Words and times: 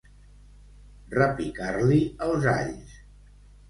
Repicar-li 1.17 2.03
els 2.33 2.53
alls. 2.59 3.01